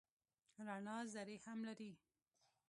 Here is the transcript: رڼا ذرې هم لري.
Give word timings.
رڼا 0.67 0.97
ذرې 1.13 1.37
هم 1.45 1.59
لري. 1.67 1.91